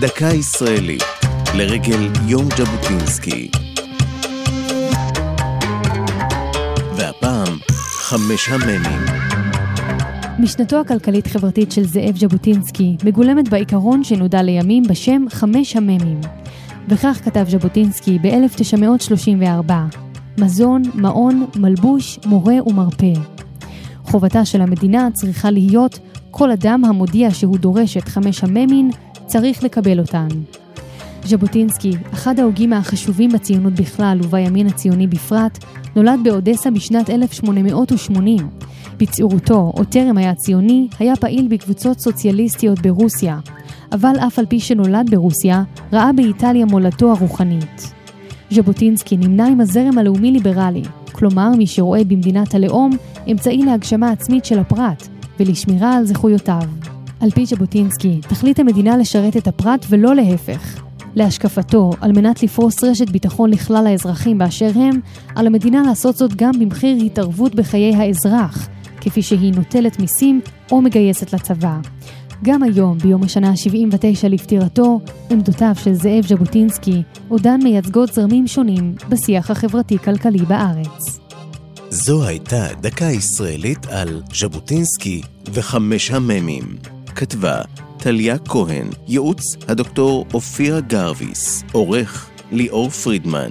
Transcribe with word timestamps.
דקה 0.00 0.26
ישראלית, 0.26 1.02
לרגל 1.54 2.08
יום 2.26 2.44
ז'בוטינסקי. 2.56 3.50
והפעם, 6.96 7.58
חמש 7.78 8.48
המ"מים. 8.48 9.04
משנתו 10.38 10.80
הכלכלית-חברתית 10.80 11.72
של 11.72 11.84
זאב 11.84 12.16
ז'בוטינסקי 12.16 12.96
מגולמת 13.04 13.48
בעיקרון 13.48 14.04
שנודע 14.04 14.42
לימים 14.42 14.82
בשם 14.88 15.24
חמש 15.30 15.76
המ"מים. 15.76 16.20
וכך 16.88 17.20
כתב 17.24 17.44
ז'בוטינסקי 17.48 18.18
ב-1934: 18.18 19.72
מזון, 20.38 20.82
מעון, 20.94 21.46
מלבוש, 21.56 22.18
מורה 22.26 22.54
ומרפא. 22.66 23.37
חובתה 24.08 24.44
של 24.44 24.60
המדינה 24.60 25.08
צריכה 25.12 25.50
להיות 25.50 25.98
כל 26.30 26.50
אדם 26.50 26.84
המודיע 26.84 27.30
שהוא 27.30 27.58
דורש 27.58 27.96
את 27.96 28.08
חמש 28.08 28.44
המ"מים 28.44 28.90
צריך 29.26 29.64
לקבל 29.64 30.00
אותן. 30.00 30.28
ז'בוטינסקי, 31.24 31.90
אחד 32.12 32.40
ההוגים 32.40 32.72
החשובים 32.72 33.30
בציונות 33.32 33.72
בכלל 33.72 34.18
ובימין 34.22 34.66
הציוני 34.66 35.06
בפרט, 35.06 35.64
נולד 35.96 36.20
באודסה 36.24 36.70
בשנת 36.70 37.10
1880. 37.10 38.48
בצעירותו, 38.98 39.72
או 39.76 39.84
טרם 39.84 40.18
היה 40.18 40.34
ציוני, 40.34 40.88
היה 40.98 41.16
פעיל 41.16 41.48
בקבוצות 41.48 42.00
סוציאליסטיות 42.00 42.78
ברוסיה, 42.78 43.38
אבל 43.92 44.14
אף 44.26 44.38
על 44.38 44.46
פי 44.46 44.60
שנולד 44.60 45.10
ברוסיה, 45.10 45.62
ראה 45.92 46.12
באיטליה 46.12 46.66
מולדתו 46.66 47.10
הרוחנית. 47.10 47.92
ז'בוטינסקי 48.50 49.16
נמנה 49.16 49.46
עם 49.46 49.60
הזרם 49.60 49.98
הלאומי-ליברלי, 49.98 50.82
כלומר 51.12 51.50
מי 51.50 51.66
שרואה 51.66 52.04
במדינת 52.04 52.54
הלאום 52.54 52.90
אמצעי 53.30 53.64
להגשמה 53.64 54.10
עצמית 54.10 54.44
של 54.44 54.58
הפרט 54.58 55.08
ולשמירה 55.40 55.96
על 55.96 56.06
זכויותיו. 56.06 56.62
על 57.20 57.30
פי 57.30 57.46
ז'בוטינסקי, 57.46 58.20
תכלית 58.20 58.58
המדינה 58.58 58.96
לשרת 58.96 59.36
את 59.36 59.48
הפרט 59.48 59.86
ולא 59.88 60.14
להפך. 60.14 60.82
להשקפתו, 61.14 61.90
על 62.00 62.12
מנת 62.12 62.42
לפרוס 62.42 62.84
רשת 62.84 63.10
ביטחון 63.10 63.50
לכלל 63.50 63.86
האזרחים 63.86 64.38
באשר 64.38 64.70
הם, 64.74 65.00
על 65.36 65.46
המדינה 65.46 65.82
לעשות 65.82 66.16
זאת 66.16 66.34
גם 66.36 66.52
במחיר 66.60 66.96
התערבות 66.96 67.54
בחיי 67.54 67.94
האזרח, 67.94 68.68
כפי 69.00 69.22
שהיא 69.22 69.54
נוטלת 69.54 70.00
מיסים 70.00 70.40
או 70.72 70.80
מגייסת 70.82 71.32
לצבא. 71.32 71.78
גם 72.44 72.62
היום, 72.62 72.98
ביום 72.98 73.22
השנה 73.22 73.48
ה-79 73.48 74.28
לפטירתו, 74.28 75.00
עמדותיו 75.30 75.72
של 75.74 75.94
זאב 75.94 76.26
ז'בוטינסקי 76.26 77.02
עודן 77.28 77.60
מייצגות 77.62 78.12
זרמים 78.12 78.46
שונים 78.46 78.94
בשיח 79.08 79.50
החברתי-כלכלי 79.50 80.38
בארץ. 80.38 81.27
זו 81.90 82.26
הייתה 82.26 82.66
דקה 82.80 83.04
ישראלית 83.04 83.86
על 83.86 84.22
ז'בוטינסקי 84.34 85.22
וחמש 85.52 86.10
המ"מים. 86.10 86.78
כתבה 87.14 87.62
טליה 87.98 88.38
כהן, 88.38 88.88
ייעוץ 89.06 89.42
הדוקטור 89.68 90.26
אופירה 90.34 90.80
גרביס, 90.80 91.62
עורך 91.72 92.30
ליאור 92.52 92.90
פרידמן. 92.90 93.50